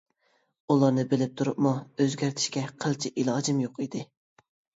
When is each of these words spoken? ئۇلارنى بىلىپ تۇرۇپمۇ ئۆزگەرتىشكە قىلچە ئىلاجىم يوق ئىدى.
ئۇلارنى 0.73 1.03
بىلىپ 1.11 1.35
تۇرۇپمۇ 1.41 1.73
ئۆزگەرتىشكە 2.05 2.65
قىلچە 2.87 3.13
ئىلاجىم 3.23 3.61
يوق 3.67 3.79
ئىدى. 3.87 4.05